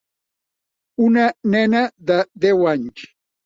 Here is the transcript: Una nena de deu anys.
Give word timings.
Una 1.09 1.27
nena 1.57 1.85
de 2.11 2.19
deu 2.49 2.69
anys. 2.77 3.09